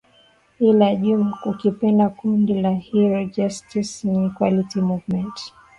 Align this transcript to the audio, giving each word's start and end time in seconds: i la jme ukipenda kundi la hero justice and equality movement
i 0.67 0.69
la 0.77 0.87
jme 1.01 1.31
ukipenda 1.51 2.05
kundi 2.17 2.53
la 2.63 2.73
hero 2.87 3.19
justice 3.35 3.93
and 4.09 4.19
equality 4.29 4.79
movement 4.89 5.35